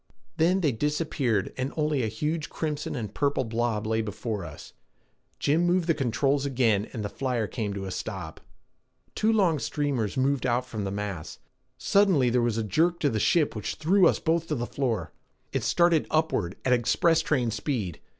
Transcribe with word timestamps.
Then 0.37 0.61
they 0.61 0.71
disappeared 0.71 1.53
and 1.57 1.71
only 1.77 2.01
a 2.01 2.07
huge 2.07 2.49
crimson 2.49 2.95
and 2.95 3.13
purple 3.13 3.43
blob 3.43 3.85
lay 3.85 4.01
before 4.01 4.43
us. 4.43 4.73
Jim 5.37 5.63
moved 5.67 5.85
the 5.85 5.93
controls 5.93 6.43
again 6.43 6.89
and 6.91 7.05
the 7.05 7.07
flyer 7.07 7.45
came 7.45 7.71
to 7.75 7.85
a 7.85 7.91
stop. 7.91 8.41
Two 9.13 9.31
long 9.31 9.59
streamers 9.59 10.17
moved 10.17 10.47
out 10.47 10.65
from 10.65 10.85
the 10.85 10.91
mass. 10.91 11.37
Suddenly 11.77 12.31
there 12.31 12.41
was 12.41 12.57
a 12.57 12.63
jerk 12.63 12.99
to 13.01 13.11
the 13.11 13.19
ship 13.19 13.55
which 13.55 13.75
threw 13.75 14.07
us 14.07 14.17
both 14.17 14.47
to 14.47 14.55
the 14.55 14.65
floor. 14.65 15.13
It 15.53 15.61
started 15.63 16.07
upward 16.09 16.55
at 16.65 16.73
express 16.73 17.21
train 17.21 17.51
speed. 17.51 17.99